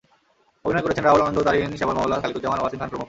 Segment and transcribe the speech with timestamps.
[0.65, 2.99] অভিনয় করেছেন রাহুল আনন্দ, তারিন, শ্যামল মওলা, খালিকুজ্জামান, ওয়াসিম খান প্রমুখ।